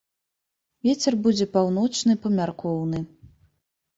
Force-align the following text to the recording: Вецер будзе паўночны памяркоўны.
Вецер 0.85 1.17
будзе 1.27 1.45
паўночны 1.57 2.17
памяркоўны. 2.23 2.99